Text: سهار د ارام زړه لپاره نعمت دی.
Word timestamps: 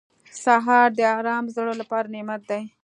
سهار 0.43 0.87
د 0.97 0.99
ارام 1.17 1.45
زړه 1.55 1.73
لپاره 1.81 2.11
نعمت 2.15 2.41
دی. 2.49 2.63